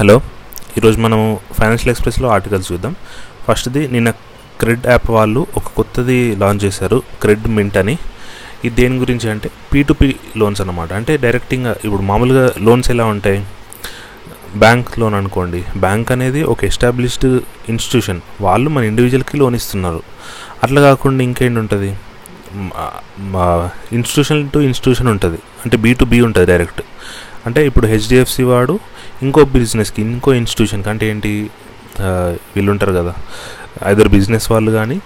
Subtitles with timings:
[0.00, 0.20] Hello
[0.78, 2.96] ఈరోజు మనం financial ఎక్స్ప్రెస్లో ఆర్టికల్స్ చూద్దాం.
[3.48, 4.10] ఫస్ట్ది నిన్న
[4.60, 7.98] క్రెడ్ యాప్ వాళ్ళు ఒక కొత్తది లాంచ్ చేశారు క్రెడ్ మింట్ అని.
[8.64, 10.92] ఇది దేని గురించి అంటే పీ టు పీ లోన్స్ అన్నమాట.
[10.92, 13.44] అంటే డైరెక్టింగ్గా ఇప్పుడు మామూలుగా లోన్స్ ఎలా ఉంటాయి?
[14.56, 15.64] బ్యాంక్ లోన్ అనుకోండి.
[15.76, 18.20] బ్యాంక్ అనేది ఒక ఎస్టాబ్లిష్డ్ ఇన్స్టిట్యూషన్.
[18.40, 20.02] వాళ్ళు మన ఇండివిజువల్కి లోన్ ఇస్తున్నారు.
[20.62, 21.90] అట్లా కాకుండా ఇంకేంటి ఉంటుంది?
[23.92, 25.38] ఇన్స్టిట్యూషన్ టు ఇన్స్టిట్యూషన్ ఉంటుంది.
[25.64, 26.82] అంటే బీ టు బీ ఉంటుంది డైరెక్ట్.
[27.46, 28.78] అంటే ఇప్పుడు హెచ్డిఎఫ్సి వాడు
[29.26, 31.32] ఇంకో బిజినెస్కి ఇంకో ఇన్స్టిట్యూషన్కి అంటే ఏంటి?
[32.54, 33.12] వీళ్ళు ఉంటారు కదా.
[33.90, 34.96] ఐదర్ బిజినెస్ వాళ్ళు కానీ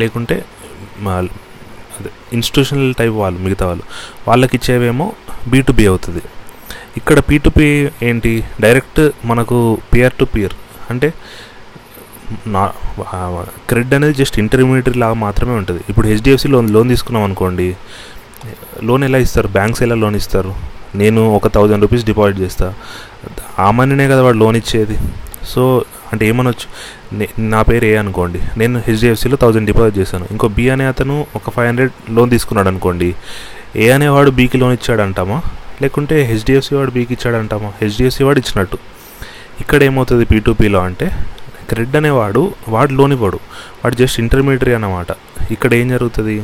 [0.00, 0.36] లేకుంటే
[1.98, 3.84] అదే ఇన్స్టిట్యూషనల్ టైప్ వాళ్ళు మిగతా వాళ్ళు.
[4.28, 5.06] వాళ్ళకి ఇచ్చేవేమో
[5.52, 6.22] బీ బీ అవుతుంది.
[7.00, 7.66] ఇక్కడ పీ టు పీ
[8.08, 8.32] ఏంటి?
[8.64, 9.00] డైరెక్ట్
[9.30, 9.56] మనకు
[9.92, 10.54] పియర్ టు పియర్
[10.90, 11.08] అంటే
[12.54, 12.62] నా
[13.68, 15.82] క్రెడిట్ అనేది జస్ట్ ఇంటర్మీడియట్ లాగా మాత్రమే ఉంటుంది.
[15.90, 17.68] ఇప్పుడు హెచ్డిఎఫ్సి లోన్ లోన్ తీసుకున్నాం అనుకోండి
[18.88, 19.48] లోన్ ఎలా ఇస్తారు?
[19.58, 20.52] బ్యాంక్స్ ఎలా లోన్ ఇస్తారు?
[21.02, 22.66] నేను ఒక థౌజండ్ రూపీస్ డిపాజిట్ చేస్తా.
[23.58, 24.96] ఆ మనీనే కదా వాడు లోన్ ఇచ్చేది.
[25.52, 26.66] సో అంటే ఏమనొచ్చు?
[27.38, 28.40] నా పేరు ఏ అనుకోండి.
[28.58, 30.26] నేను హెచ్డిఎఫ్సిలో థౌజండ్ డిపాజిట్ చేశాను.
[30.30, 33.14] ఇంకో బి అనే అతను ఒక ఫైవ్ హండ్రెడ్ లోన్ తీసుకున్నాడు అనుకోండి.
[33.76, 35.42] ఏ అనేవాడు బీకి లోన్ ఇచ్చాడు అంటామా
[35.82, 38.78] లేకుంటే హెచ్డిఎఫ్సి వాడు బీకి ఇచ్చాడు అంటామా హెచ్డిఎఫ్సి వాడు ఇచ్చినట్టు.
[39.60, 41.06] ఇక్కడ ఏమవుతుంది పీటూపీలో పీలో అంటే
[41.70, 43.38] క్రెడ్ అనేవాడు వాడు లోన్ ఇవ్వడు.
[43.82, 45.06] వాడు జస్ట్ ఇంటర్మీడియట్ అన్నమాట.
[45.50, 46.36] ఇక్కడ ఏం జరుగుతుంది?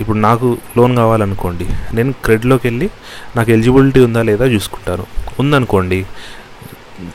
[0.00, 2.90] ఇప్పుడు నాకు లోన్ కావాలనుకోండి నేను క్రెడ్లోకి వెళ్ళి
[3.36, 5.06] నాకు ఎలిజిబిలిటీ ఉందా లేదా చూసుకుంటాను.
[5.40, 6.06] ఉందనుకోండి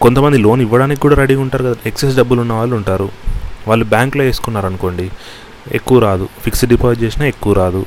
[0.01, 1.75] కొంతమంది లోన్ ఇవ్వడానికి కూడా రెడీగా ఉంటారు కదా.
[1.85, 3.09] ఎక్సెస్ డబ్బులు ఉన్న వాళ్ళు ఉంటారు.
[3.67, 5.11] వాళ్ళు బ్యాంక్లో వేసుకున్నారు అనుకోండి
[5.71, 6.29] ఎక్కువ రాదు.
[6.41, 7.85] ఫిక్స్డ్ డిపాజిట్ చేసినా ఎక్కువ రాదు.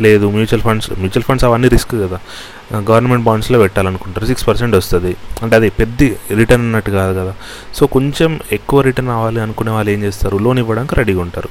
[0.00, 2.20] లేదు మ్యూచువల్ ఫండ్స్ మ్యూచువల్ ఫండ్స్ అవన్నీ రిస్క్ కదా.
[2.74, 4.26] గవర్నమెంట్ బాండ్స్లో పెట్టాలనుకుంటారు.
[4.26, 5.16] సిక్స్ పర్సెంట్ వస్తుంది.
[5.42, 6.02] అంటే అది పెద్ద
[6.34, 7.34] రిటర్న్ అన్నట్టు కాదు కదా.
[7.74, 10.36] సో కొంచెం ఎక్కువ రిటర్న్ అవ్వాలి అనుకునే వాళ్ళు ఏం చేస్తారు?
[10.36, 11.48] లోన్ ఇవ్వడానికి రెడీగా ఉంటారు.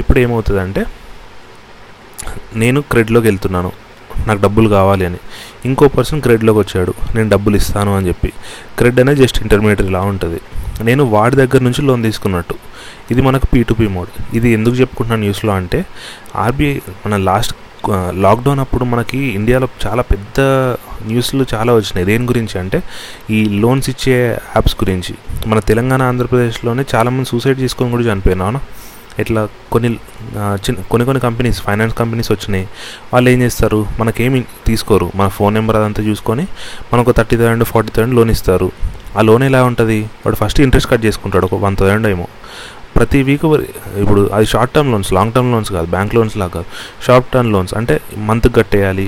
[0.00, 0.86] ఇప్పుడు ఏమవుతుందంటే
[2.56, 3.72] నేను క్రెడిట్లోకి వెళ్తున్నాను.
[4.26, 5.16] నాకు డబ్బులు కావాలి అని.
[5.64, 6.94] ఇంకో పర్సన్ క్రెడ్లోకి వచ్చాడు.
[7.14, 8.32] నేను డబ్బులు ఇస్తాను అని చెప్పి.
[8.78, 10.40] క్రెడ్ అనేది జస్ట్ ఇంటర్మీడియట్ ఇలా ఉంటుంది.
[10.82, 12.54] నేను వాడి దగ్గర నుంచి లోన్ తీసుకున్నట్టు.
[13.10, 15.86] ఇది మనకు పీ పీ మోడ్ ఇది ఎందుకు చెప్పుకుంటున్నాను న్యూస్లో అంటే
[16.36, 17.54] ఆర్బీఐ మన లాస్ట్
[18.10, 20.40] లాక్డౌన్ అప్పుడు మనకి ఇండియాలో చాలా పెద్ద
[21.06, 22.06] న్యూస్లు చాలా వచ్చినాయి.
[22.06, 22.82] దేని గురించి అంటే
[23.30, 25.14] ఈ లోన్స్ ఇచ్చే యాప్స్ గురించి.
[25.46, 28.60] మన తెలంగాణ ఆంధ్రప్రదేశ్లోనే చాలామంది సూసైడ్ చేసుకొని కూడా చనిపోయినా అవునా?
[29.22, 29.42] ఇట్లా
[29.72, 29.88] కొన్ని
[30.64, 32.66] చిన్న కొన్ని కొన్ని కంపెనీస్ ఫైనాన్స్ కంపెనీస్ వచ్చినాయి.
[33.12, 33.80] వాళ్ళు ఏం చేస్తారు?
[34.00, 35.08] మనకేమి తీసుకోరు.
[35.20, 36.44] మన ఫోన్ నెంబర్ అదంతా చూసుకొని
[36.92, 38.68] మనకు thirty thousand forty thousand loan ఇస్తారు.
[39.18, 39.98] ఆ లోన్ ఎలా ఉంటుంది?
[40.24, 41.46] వాడు ఫస్ట్ ఇంట్రెస్ట్ కట్ చేసుకుంటాడు.
[41.50, 42.26] ఒక వన్ థౌసండ్ ఏమో.
[42.96, 43.44] ప్రతి వీక్
[44.02, 46.68] ఇప్పుడు అది short term loans long term loans కాదు బ్యాంక్ లోన్స్ లాగా కాదు.
[47.06, 47.94] షార్ట్ టర్మ్ లోన్స్ అంటే
[48.28, 49.06] మంత్కి కట్టేయాలి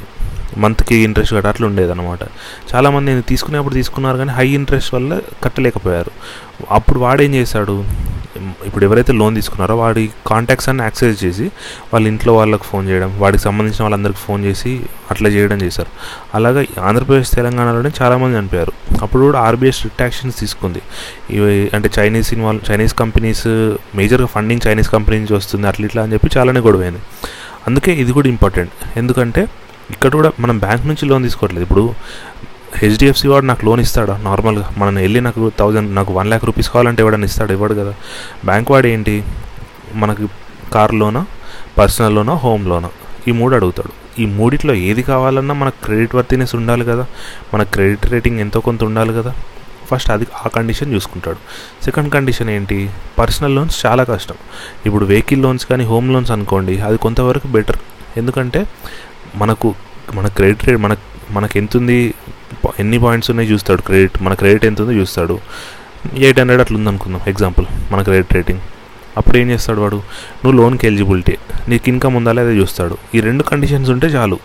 [0.63, 2.23] మంత్కి ఇంట్రెస్ట్ కట్ట అట్లా ఉండేది అనమాట
[2.71, 6.13] చాలామంది నేను తీసుకునేప్పుడు తీసుకున్నారు కానీ హై ఇంట్రెస్ట్ వల్ల కట్టలేకపోయారు.
[6.77, 7.77] అప్పుడు వాడేం చేశాడు?
[8.69, 11.47] ఇప్పుడు ఎవరైతే లోన్ తీసుకున్నారో వాడి కాంటాక్ట్స్ అన్ని యాక్సెస్ చేసి
[11.93, 14.73] వాళ్ళ ఇంట్లో వాళ్ళకి ఫోన్ చేయడం వాడికి సంబంధించిన వాళ్ళందరికీ ఫోన్ చేసి
[15.13, 15.91] అట్లా చేయడం చేశారు.
[16.39, 18.75] అలాగే ఆంధ్రప్రదేశ్ తెలంగాణలోనే చాలామంది చనిపోయారు.
[19.05, 20.83] అప్పుడు కూడా ఆర్బీఐ స్ట్రిక్ట్ యాక్షన్స్ తీసుకుంది.
[21.37, 23.47] ఇవి అంటే చైనీస్ ఇన్వాల్వ్ చైనీస్ కంపెనీస్
[24.01, 27.03] మేజర్గా ఫండింగ్ చైనీస్ కంపెనీ నుంచి వస్తుంది అట్లా ఇట్లా అని చెప్పి చాలానే గొడవైంది.
[27.69, 29.43] అందుకే ఇది కూడా ఇంపార్టెంట్ ఎందుకంటే
[29.95, 31.65] ఇక్కడ కూడా మనం బ్యాంక్ నుంచి లోన్ తీసుకోవట్లేదు.
[31.69, 31.85] ఇప్పుడు
[32.77, 34.17] హెచ్డిఎఫ్సి వాడు నాకు లోన్ ఇస్తాడా?
[34.17, 34.71] నార్మల్గా.
[34.79, 37.53] మనం వెళ్ళి నాకు థౌజండ్ నాకు వన్ ల్యాక్ రూపీస్ కావాలంటే ఎవడని ఇస్తాడు?
[37.53, 37.95] ఇవ్వడు కదా.
[38.45, 39.25] బ్యాంక్ వాడు ఏంటి?
[39.95, 40.27] మనకి
[40.73, 41.27] కార్ లోనా?
[41.79, 42.35] పర్సనల్ లోనా?
[42.35, 42.91] హోమ్ లోనా?
[43.29, 44.21] ఈ మూడు అడుగుతాడు.
[44.21, 47.07] ఈ మూడిట్లో ఏది కావాలన్నా మనకు క్రెడిట్ వర్తినెస్ ఉండాలి కదా.
[47.55, 49.35] మన క్రెడిట్ రేటింగ్ ఎంతో కొంత ఉండాలి కదా.
[49.91, 51.37] ఫస్ట్ అది ఆ కండిషన్ చూసుకుంటాడు.
[51.85, 52.91] సెకండ్ కండిషన్ ఏంటి?
[53.19, 54.35] పర్సనల్ లోన్స్ చాలా కష్టం.
[54.87, 57.77] ఇప్పుడు వెహికల్ లోన్స్ కానీ హోమ్ లోన్స్ అనుకోండి అది కొంతవరకు బెటర్.
[58.17, 58.67] ఎందుకంటే
[59.37, 59.75] మనకు
[60.15, 60.97] మన క్రెడిట్ రేట్ మన
[61.31, 62.15] మనకు ఎంత ఉంది
[62.79, 65.39] ఎన్ని పాయింట్స్ ఉన్నాయి చూస్తాడు క్రెడిట్ మన క్రెడిట్ ఎంత ఉందో చూస్తాడు.
[66.17, 68.61] ఎయిట్ హండ్రెడ్ అట్లా ఉందనుకుందాం ఎగ్జాంపుల్ మన క్రెడిట్ రేటింగ్.
[69.17, 69.97] అప్పుడు ఏం చేస్తాడు వాడు?
[70.43, 71.37] నువ్వు లోన్కి ఎలిజిబిలిటీ
[71.69, 72.99] నీకు ఇన్కమ్ ఉందా లేదా చూస్తాడు.
[73.15, 74.39] ఈ రెండు కండిషన్స్ ఉంటే చాలు.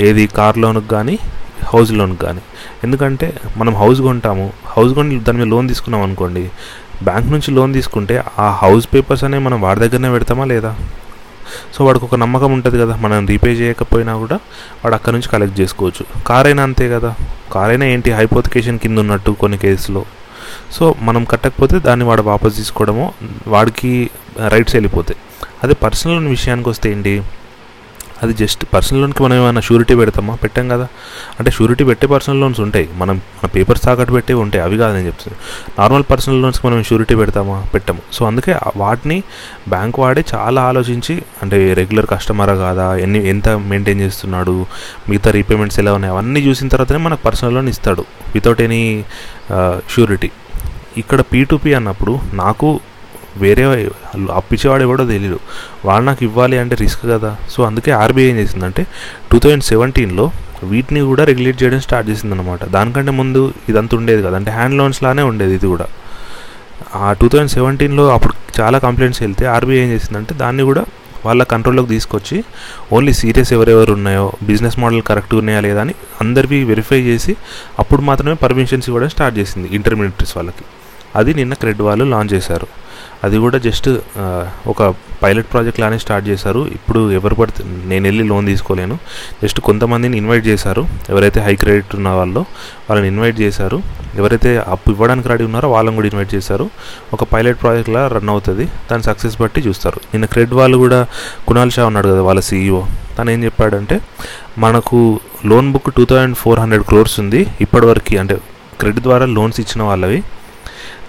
[0.00, 1.18] ఏది కార్ లోన్కి కానీ
[1.64, 2.40] హౌస్ లోన్కి కానీ
[2.84, 6.50] ఎందుకంటే మనం హౌస్ కొంటాము హౌస్ కొని దాని మీద లోన్ తీసుకున్నాం అనుకోండి
[7.02, 10.76] బ్యాంక్ నుంచి లోన్ తీసుకుంటే ఆ హౌస్ పేపర్స్ అనేవి మనం వాడి దగ్గరనే పెడతామా లేదా?
[11.74, 14.38] సో వాడికి ఒక నమ్మకం ఉంటుంది కదా మనం రీపే చేయకపోయినా కూడా
[14.84, 16.04] వాడు అక్కడ నుంచి కలెక్ట్ చేసుకోవచ్చు.
[16.26, 17.10] కార్ అయినా అంతే కదా
[17.52, 20.04] కార్ అయినా ఏంటి హైపోతికేషన్ కింద ఉన్నట్టు కొన్ని కేసులో
[20.72, 23.12] సో మనం కట్టకపోతే దాన్ని వాడు వాపస్ తీసుకోవడము
[23.46, 24.10] వాడికి
[24.48, 25.18] రైట్స్ వెళ్ళిపోతాయి.
[25.64, 27.12] అదే పర్సనల్ విషయానికి వస్తే ఏంటి
[28.22, 30.34] అది జస్ట్ పర్సనల్ లోన్కి మనం ఏమైనా షూరిటీ పెడతామా?
[30.34, 30.88] పెట్టాం కదా.
[31.38, 32.88] అంటే షూరిటీ పెట్టే పర్సనల్ లోన్స్ ఉంటాయి.
[32.94, 34.64] మనం మన పేపర్స్ తాకట్టు పెట్టే ఉంటాయి.
[34.64, 35.38] అవి కాదని చెప్తుంది
[35.78, 37.66] నార్మల్ పర్సనల్ లోన్స్కి మనం షూరిటీ పెడతామా?
[37.74, 38.02] పెట్టము.
[38.12, 39.22] సో అందుకే వాటిని
[39.68, 42.96] బ్యాంక్ వాడే చాలా ఆలోచించి అంటే రెగ్యులర్ కస్టమరా కాదా?
[42.96, 44.66] ఎన్ని ఎంత మెయింటైన్ చేస్తున్నాడు?
[45.08, 46.14] మిగతా రీపేమెంట్స్ ఎలా ఉన్నాయి?
[46.14, 48.04] అవన్నీ చూసిన తర్వాతనే మనకు పర్సనల్ లోన్ ఇస్తాడు.
[48.34, 49.04] వితౌట్ ఎనీ
[49.90, 50.30] షూరిటీ
[50.96, 52.80] ఇక్కడ పీ టు పీ అన్నప్పుడు నాకు
[53.42, 53.64] వేరే
[54.38, 55.38] అప్పిచ్చేవాడు ఎవడో తెలియదు
[55.84, 57.30] వాడు నాకు ఇవ్వాలి అంటే రిస్క్ కదా.
[57.50, 58.84] సో అందుకే ఆర్బీఐ ఏం చేసిందంటే
[59.32, 60.26] టూ థౌజండ్ సెవెంటీన్లో
[60.72, 64.36] వీటిని కూడా రెగ్యులేట్ చేయడం స్టార్ట్ చేసింది అనమాట దానికంటే ముందు ఇదంతా ఉండేది కదా.
[64.36, 65.86] అంటే హ్యాండ్ లోన్స్ లానే ఉండేది ఇది కూడా.
[66.94, 70.82] ఆ టూ థౌజండ్ సెవెంటీన్లో అప్పుడు చాలా కంప్లైంట్స్ వెళ్తే ఆర్బీఐ ఏం చేసిందంటే దాన్ని కూడా
[71.26, 72.36] వాళ్ళ కంట్రోల్లోకి తీసుకొచ్చి
[72.96, 77.32] ఓన్లీ సీరియస్ ఎవరెవరు ఉన్నాయో బిజినెస్ మోడల్ కరెక్ట్గా ఉన్నాయా లేదా అని అందరివి వెరిఫై చేసి
[77.78, 80.64] అప్పుడు మాత్రమే పర్మిషన్స్ ఇవ్వడం స్టార్ట్ చేసింది ఇంటర్మీడియట్స్ వాళ్ళకి.
[81.18, 82.66] అది నిన్న క్రెడ్ వాళ్ళు లాంచ్ చేశారు.
[83.26, 83.88] అది కూడా జస్ట్
[84.72, 84.82] ఒక
[85.22, 86.60] పైలట్ ప్రాజెక్ట్ లానే స్టార్ట్ చేశారు.
[86.76, 88.96] ఇప్పుడు ఎవరు పడితే నేను వెళ్ళి లోన్ తీసుకోలేను.
[89.42, 90.82] జస్ట్ కొంతమందిని ఇన్వైట్ చేశారు.
[91.12, 92.42] ఎవరైతే హై క్రెడిట్ ఉన్న వాళ్ళు
[92.88, 93.78] వాళ్ళని ఇన్వైట్ చేశారు.
[94.20, 96.66] ఎవరైతే అప్పు ఇవ్వడానికి రెడీ ఉన్నారో వాళ్ళని కూడా ఇన్వైట్ చేశారు.
[97.16, 98.66] ఒక పైలట్ ప్రాజెక్ట్లా రన్ అవుతుంది.
[98.90, 100.00] దాని సక్సెస్ బట్టి చూస్తారు.
[100.14, 101.00] నిన్న క్రెడ్ వాళ్ళు కూడా
[101.50, 102.82] కునాల్ షా ఉన్నాడు కదా వాళ్ళ సీఈఓ
[103.18, 103.96] తను ఏం చెప్పాడంటే
[104.64, 104.98] మనకు
[105.50, 107.40] loan book two thousand four hundred crores ఉంది.
[107.66, 108.36] ఇప్పటివరకు అంటే
[108.80, 110.20] క్రెడిట్ ద్వారా లోన్స్ ఇచ్చిన వాళ్ళవి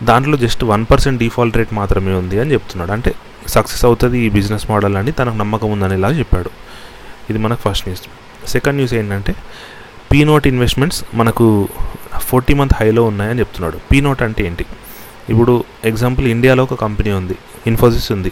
[0.03, 2.91] దాంట్లో just one percent default rate మాత్రమే ఉంది అని చెప్తున్నాడు.
[2.91, 3.13] అంటే
[3.47, 6.49] సక్సెస్ అవుతుంది ఈ బిజినెస్ మోడల్ అని తనకు నమ్మకం ఉందని ఇలా చెప్పాడు.
[7.29, 8.03] ఇది మనకు ఫస్ట్ న్యూస్.
[8.47, 9.35] సెకండ్ న్యూస్ ఏంటంటే
[10.11, 11.69] పీ నోట్ ఇన్వెస్ట్మెంట్స్ మనకు
[12.19, 13.77] ఫోర్టీ మంత్ హైలో ఉన్నాయని చెప్తున్నాడు.
[13.91, 14.65] పీ నోట్ అంటే ఏంటి?
[15.29, 17.35] ఇప్పుడు ఎగ్జాంపుల్ ఇండియాలో ఒక కంపెనీ ఉంది
[17.67, 18.31] ఇన్ఫోసిస్ ఉంది.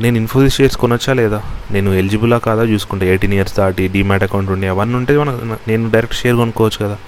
[0.00, 1.42] నేను ఇన్ఫోసిస్ షేర్స్ కొనొచ్చా లేదా?
[1.70, 3.08] నేను ఎలిజిబులా కాదా చూసుకుంటే?
[3.08, 6.98] ఎయిటీన్ ఇయర్స్ దాటి డిమాట్ అకౌంట్ ఉండి అవన్నీ ఉంటే మన నేను డైరెక్ట్ షేర్ కొనుక్కోవచ్చు కదా.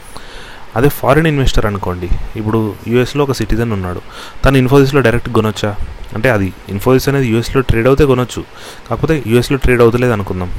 [0.76, 2.08] అదే ఫారిన్ ఇన్వెస్టర్ అనుకోండి.
[2.36, 4.00] ఇప్పుడు యూఎస్లో ఒక సిటిజన్ ఉన్నాడు.
[4.44, 5.76] తను ఇన్ఫోసిస్లో డైరెక్ట్ కొనొచ్చా?
[6.14, 8.44] అంటే అది ఇన్ఫోసిస్ అనేది యూఎస్లో ట్రేడ్ అవుతే కొనొచ్చు.
[8.90, 10.52] కాకపోతే యూఎస్లో ట్రేడ్ అవుతలేదు అనుకుందాం.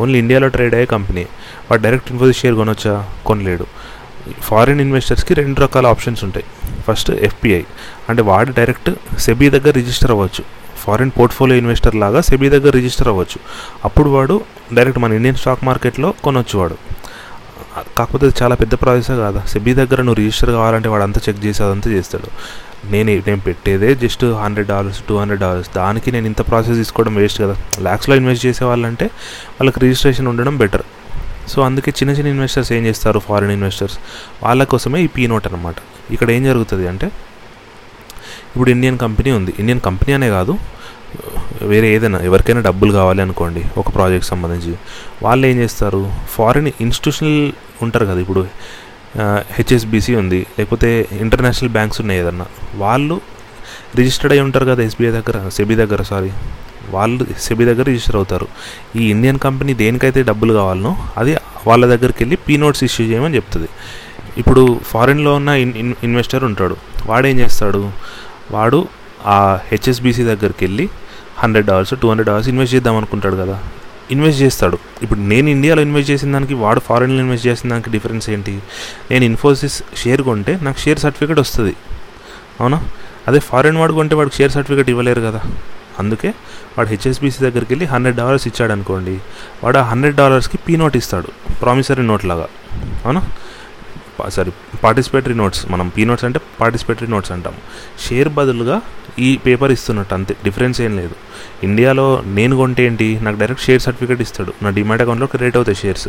[0.00, 1.26] ఓన్లీ ఇండియాలో ట్రేడ్ అయ్యే కంపెనీ
[1.70, 3.08] వాడు డైరెక్ట్ ఇన్ఫోసిస్ షేర్ కొనొచ్చా?
[3.26, 3.66] కొనలేడు.
[4.40, 6.44] ఫారిన్ ఇన్వెస్టర్స్కి రెండు రకాల ఆప్షన్స్ ఉంటాయి.
[6.88, 7.62] ఫస్ట్ ఎఫ్పిఐ
[8.08, 10.44] అంటే వాడు డైరెక్ట్ సెబీ దగ్గర రిజిస్టర్ అవ్వచ్చు.
[10.76, 13.38] ఫారిన్ పోర్ట్ఫోలియో ఇన్వెస్టర్ లాగా సెబీ దగ్గర రిజిస్టర్ అవ్వచ్చు.
[13.84, 14.40] అప్పుడు వాడు
[14.74, 16.93] డైరెక్ట్ మన ఇండియన్ స్టాక్ మార్కెట్లో కొనొచ్చు వాడు.
[17.98, 19.40] కాకపోతే అది చాలా పెద్ద ప్రాసెస్ కాదా?
[19.48, 22.28] సెబీ దగ్గర నువ్వు రిజిస్టర్ కావాలంటే వాడు అంతా చెక్ చేసి అదంతా చేస్తాడు.
[22.92, 27.42] నేను నేను పెట్టేదే just hundred dollars two hundred dollars దానికి నేను ఇంత ప్రాసెస్ తీసుకోవడం వేస్ట్
[27.42, 27.56] కదా.
[27.80, 29.04] ల్యాక్స్లో ఇన్వెస్ట్ చేసే వాళ్ళంటే
[29.60, 30.82] వాళ్ళకి రిజిస్ట్రేషన్ ఉండడం బెటర్
[31.48, 33.18] సో అందుకే చిన్న చిన్న ఇన్వెస్టర్స్ ఏం చేస్తారు?
[33.18, 33.98] ఫారిన్ ఇన్వెస్టర్స్
[34.42, 35.74] వాళ్ళ కోసమే ఈ పీ నోట్ అనమాట
[36.12, 37.06] ఇక్కడ ఏం జరుగుతుంది అంటే
[38.54, 39.54] ఇప్పుడు ఇండియన్ కంపెనీ ఉంది.
[39.58, 40.58] ఇండియన్ కంపెనీ అనే కాదు.
[41.70, 44.72] వేరే ఏదైనా ఎవరికైనా డబ్బులు కావాలి అనుకోండి ఒక ప్రాజెక్ట్ సంబంధించి.
[45.22, 46.02] వాళ్ళు ఏం చేస్తారు?
[46.28, 47.40] ఫారిన్ ఇన్స్టిట్యూషనల్
[47.82, 48.42] ఉంటారు కదా ఇప్పుడు
[49.56, 50.90] హెచ్ఎస్బిసి ఉంది లేకపోతే
[51.24, 52.46] ఇంటర్నేషనల్ బ్యాంక్స్ ఉన్నాయి ఏదన్నా.
[52.82, 53.16] వాళ్ళు
[53.96, 56.30] రిజిస్టర్డ్ అయి ఉంటారు కదా ఎస్బీఐ దగ్గర సెబీ దగ్గర సారీ
[56.90, 58.46] వాళ్ళు సెబీ దగ్గర రిజిస్టర్ అవుతారు.
[58.96, 61.32] ఈ ఇండియన్ కంపెనీ దేనికైతే డబ్బులు కావాలనో అది
[61.66, 63.68] వాళ్ళ దగ్గరికి వెళ్ళి పీ నోట్స్ ఇష్యూ చేయమని చెప్తుంది.
[64.38, 66.76] ఇప్పుడు ఫారిన్లో ఉన్న ఇన్ ఇన్వెస్టర్ ఉంటాడు.
[67.06, 67.82] వాడు ఏం చేస్తాడు?
[68.50, 68.80] వాడు
[69.26, 69.38] ఆ
[69.70, 70.86] హెచ్ఎస్బిసి దగ్గరికి వెళ్ళి
[71.38, 73.62] hundred dollars two hundred dollars invest చేద్దాం అనుకుంటాడు కదా.
[74.10, 74.78] ఇన్వెస్ట్ చేస్తాడు.
[75.02, 78.62] ఇప్పుడు నేను ఇండియాలో ఇన్వెస్ట్ చేసిన దానికి వాడు ఫారెన్లో ఇన్వెస్ట్ చేసిన దానికి డిఫరెన్స్ ఏంటి?
[79.10, 81.76] నేను ఇన్ఫోసిస్ షేర్ కొంటే నాకు షేర్ సర్టిఫికేట్ వస్తుంది.
[82.60, 82.84] అవునా?
[83.28, 85.42] అదే ఫారెన్ వాడు కొంటే వాడికి షేర్ సర్టిఫికేట్ ఇవ్వలేరు కదా.
[85.98, 86.28] అందుకే
[86.78, 89.18] వాడు హెచ్ఎస్బిసి దగ్గరికి వెళ్ళి హండ్రెడ్ డాలర్స్ ఇచ్చాడు అనుకోండి.
[89.64, 91.54] వాడు ఆ హండ్రెడ్ డాలర్స్కి పీ నోట్ ఇస్తాడు.
[91.62, 92.46] ప్రామిసరీ నోట్ లాగా.
[93.04, 93.22] అవునా?
[94.28, 94.52] సారీ
[94.84, 97.54] పార్టిసిపేటరీ నోట్స్ మనం పీ నోట్స్ అంటే పార్టిసిపేటరీ నోట్స్ అంటాం.
[98.08, 98.80] షేర్ బదులుగా
[99.18, 100.36] ఈ పేపర్ ఇస్తున్నట్టు అంతే.
[100.44, 101.14] డిఫరెన్స్ ఏం లేదు.
[101.62, 103.20] ఇండియాలో నేను కొంటే ఏంటి?
[103.22, 104.52] నాకు డైరెక్ట్ షేర్ సర్టిఫికేట్ ఇస్తాడు.
[104.62, 106.08] నా డిమాట్ అకౌంట్లో క్రియేట్ అవుతాయి షేర్స్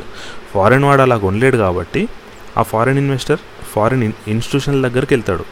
[0.53, 2.09] ఫారెన్ వాడు అలా కొనలేడు కాబట్టి
[2.57, 3.39] ఆ ఫారెన్ ఇన్వెస్టర్
[3.73, 5.45] ఫారెన్ ఇన్స్టిట్యూషన్ దగ్గరికి వెళ్తాడు.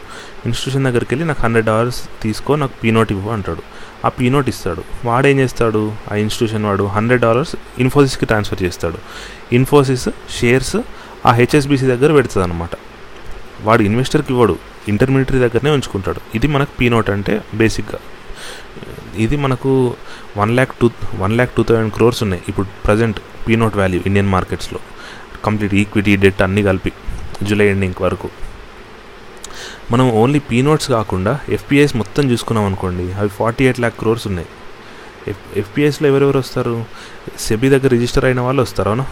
[0.45, 3.61] ఇన్స్టిట్యూషన్ దగ్గరికి వెళ్ళి నాకు హండ్రెడ్ డాలర్స్ తీసుకో నాకు పీ నోట్ ఇవ్వు అంటాడు.
[4.05, 4.83] ఆ పీ నోట్ ఇస్తాడు.
[5.05, 5.94] వాడు ఏం చేస్తాడు?
[6.11, 8.97] ఆ ఇన్స్టిట్యూషన్ వాడు హండ్రెడ్ డాలర్స్ ఇన్ఫోసిస్కి ట్రాన్స్ఫర్ చేస్తాడు.
[9.53, 10.09] ఇన్ఫోసిస్
[10.41, 10.75] షేర్స్
[11.25, 12.70] ఆ హెచ్ఎస్బిసి దగ్గర పెడుతుంది అనమాట
[13.62, 16.22] వాడు ఇన్వెస్టర్కి ఇవ్వడు ఇంటర్మీడియటరీ దగ్గరనే ఉంచుకుంటాడు.
[16.36, 18.00] ఇది మనకు పీ నోట్ అంటే బేసిక్గా.
[19.18, 19.96] ఇది మనకు
[20.38, 22.44] one lakh two one lakh two thousand crores ఉన్నాయి.
[22.50, 24.80] ఇప్పుడు present P note value Indian మార్కెట్స్లో.
[25.46, 26.92] కంప్లీట్ ఈక్విటీ డెట్ అన్నీ కలిపి
[27.44, 28.30] జూలై ఎండింగ్ వరకు.
[29.92, 34.48] మనం ఓన్లీ పీ నోట్స్ కాకుండా ఎఫ్పిఐస్ మొత్తం చూసుకున్నాం అనుకోండి అవి ఫార్టీ ఎయిట్ ల్యాక్ క్రోర్స్ ఉన్నాయి.
[35.27, 36.86] ఎఫ్ ఎఫ్పిఐస్లో ఎవరెవరు వస్తారు?
[37.39, 38.89] సెబీ దగ్గర రిజిస్టర్ అయిన వాళ్ళు వస్తారు?
[38.89, 39.06] అవునా?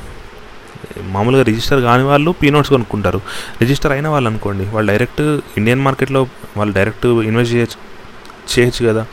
[1.03, 3.21] మామూలుగా రిజిస్టర్ కాని వాళ్ళు పీనోట్స్ కొనుక్కుంటారు.
[3.61, 5.21] రిజిస్టర్ అయిన వాళ్ళు అనుకోండి వాళ్ళు డైరెక్ట్
[5.57, 7.79] ఇండియన్ మార్కెట్లో వాళ్ళు డైరెక్ట్ ఇన్వెస్ట్ చేయొచ్చు
[8.53, 9.05] చేయొచ్చు కదా.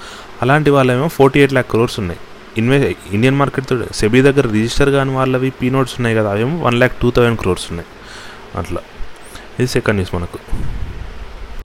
[0.42, 2.20] అలాంటి వాళ్ళేమో ఫోర్టీ ఎయిట్ ల్యాక్ క్రోర్స్ ఉన్నాయి
[2.58, 6.92] ఇన్వెస్ట్ ఇండియన్ మార్కెట్తో సెబీ దగ్గర రిజిస్టర్ కాని వాళ్ళవి పీ నోట్స్ ఉన్నాయి కదా అవేమో one lakh
[7.02, 7.88] two thousand crores ఉన్నాయి.
[8.58, 8.80] అట్లా.
[9.58, 10.38] ఇది సెకండ్ న్యూస్ మనకు.